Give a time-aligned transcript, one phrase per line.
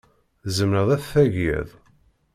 [0.43, 1.67] Tzemreḍ ad t-tagiḍ?